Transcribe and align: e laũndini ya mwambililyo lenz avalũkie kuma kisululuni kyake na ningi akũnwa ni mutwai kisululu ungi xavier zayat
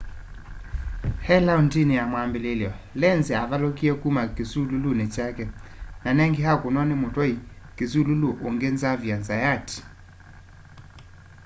e 1.33 1.35
laũndini 1.47 1.93
ya 1.99 2.05
mwambililyo 2.11 2.71
lenz 3.01 3.27
avalũkie 3.43 3.93
kuma 4.01 4.23
kisululuni 4.35 5.05
kyake 5.13 5.45
na 6.03 6.09
ningi 6.17 6.41
akũnwa 6.53 6.83
ni 6.87 6.95
mutwai 7.01 7.35
kisululu 7.77 8.29
ungi 8.47 8.69
xavier 8.81 9.19
zayat 9.27 9.67